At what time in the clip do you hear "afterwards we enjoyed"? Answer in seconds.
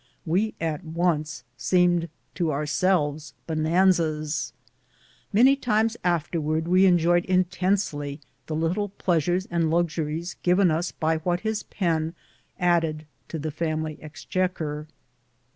6.03-7.23